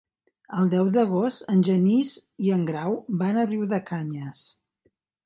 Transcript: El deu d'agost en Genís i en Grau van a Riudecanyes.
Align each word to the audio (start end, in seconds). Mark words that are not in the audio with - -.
El 0.59 0.69
deu 0.69 0.87
d'agost 0.95 1.43
en 1.55 1.61
Genís 1.67 2.13
i 2.45 2.49
en 2.55 2.63
Grau 2.71 2.97
van 3.21 3.39
a 3.39 3.45
Riudecanyes. 3.53 4.41